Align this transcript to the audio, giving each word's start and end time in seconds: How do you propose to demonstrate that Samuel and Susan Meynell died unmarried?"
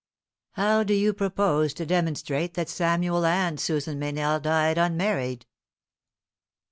How 0.53 0.81
do 0.81 0.95
you 0.95 1.13
propose 1.13 1.75
to 1.75 1.85
demonstrate 1.85 2.55
that 2.55 2.69
Samuel 2.69 3.23
and 3.23 3.59
Susan 3.59 3.99
Meynell 3.99 4.39
died 4.41 4.79
unmarried?" 4.79 5.45